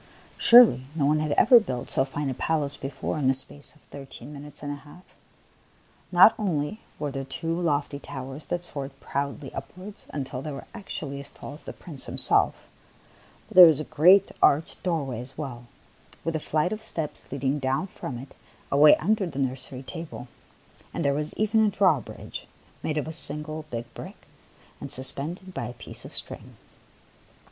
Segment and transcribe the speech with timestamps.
[0.39, 3.81] Surely, no one had ever built so fine a palace before in the space of
[3.81, 5.03] thirteen minutes and a half!
[6.11, 11.19] Not only were there two lofty towers that soared proudly upwards until they were actually
[11.19, 12.67] as tall as the Prince himself,
[13.47, 15.67] but there was a great arched doorway as well,
[16.23, 18.33] with a flight of steps leading down from it
[18.71, 20.27] away un der the nursery table;
[20.95, 22.47] and there was even a drawbridge,
[22.81, 24.17] made of a single big brick
[24.79, 26.55] and suspended by a piece of string.